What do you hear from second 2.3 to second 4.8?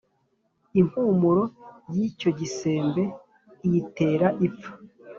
gisembe iyitera ipfa.